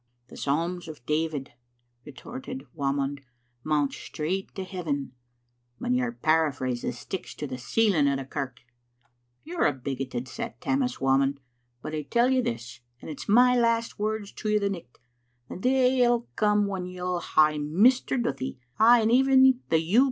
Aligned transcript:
"The 0.29 0.35
Psalms 0.35 0.87
of 0.87 1.05
David," 1.05 1.53
retorted 2.05 2.65
Whamond, 2.73 3.21
"mount 3.63 3.93
straight 3.93 4.51
to 4.55 4.63
heaven, 4.63 5.11
but 5.79 5.91
your 5.91 6.11
paraphrases 6.11 6.97
sticks 6.97 7.35
to 7.35 7.45
the 7.45 7.59
ceiling 7.59 8.07
o' 8.07 8.15
the 8.15 8.25
kirk." 8.25 8.61
"You're 9.43 9.67
a 9.67 9.73
bigoted 9.73 10.27
set, 10.27 10.59
Tammas 10.59 10.99
Whamond, 10.99 11.39
but 11.83 11.93
I 11.93 12.01
tell 12.01 12.31
you 12.31 12.41
this, 12.41 12.79
and 12.99 13.11
it's 13.11 13.29
my 13.29 13.55
last 13.55 13.99
words 13.99 14.31
to 14.31 14.49
you 14.49 14.59
the 14.59 14.71
nicht, 14.71 14.97
the 15.47 15.57
day 15.57 16.01
'11 16.03 16.25
come 16.35 16.65
when 16.65 16.87
you'll 16.87 17.19
hae 17.19 17.59
Mr. 17.59 18.19
Duthie, 18.19 18.57
ay, 18.79 19.01
and 19.01 19.11
even 19.11 19.61
the 19.69 19.79
U. 19.79 19.99